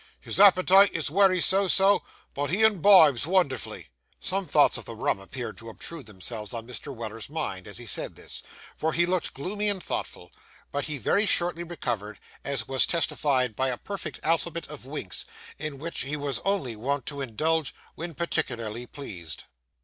His 0.19 0.39
appetite 0.39 0.91
is 0.93 1.11
wery 1.11 1.39
so 1.39 1.67
so, 1.67 2.01
but 2.33 2.49
he 2.49 2.63
imbibes 2.63 3.27
wonderful.' 3.27 3.83
Some 4.19 4.47
thoughts 4.47 4.75
of 4.75 4.85
the 4.85 4.95
rum 4.95 5.19
appeared 5.19 5.59
to 5.59 5.69
obtrude 5.69 6.07
themselves 6.07 6.55
on 6.55 6.65
Mr. 6.65 6.91
Weller's 6.91 7.29
mind, 7.29 7.67
as 7.67 7.77
he 7.77 7.85
said 7.85 8.15
this; 8.15 8.41
for 8.75 8.93
he 8.93 9.05
looked 9.05 9.35
gloomy 9.35 9.69
and 9.69 9.83
thoughtful; 9.83 10.31
but 10.71 10.85
he 10.85 10.97
very 10.97 11.27
shortly 11.27 11.63
recovered, 11.63 12.17
as 12.43 12.67
was 12.67 12.87
testified 12.87 13.55
by 13.55 13.69
a 13.69 13.77
perfect 13.77 14.19
alphabet 14.23 14.65
of 14.69 14.87
winks, 14.87 15.25
in 15.59 15.77
which 15.77 16.01
he 16.01 16.17
was 16.17 16.39
only 16.43 16.75
wont 16.75 17.05
to 17.05 17.21
indulge 17.21 17.75
when 17.93 18.15
particularly 18.15 18.87
pleased. 18.87 19.43